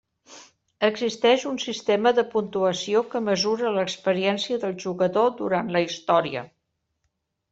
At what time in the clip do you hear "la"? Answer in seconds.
5.77-5.83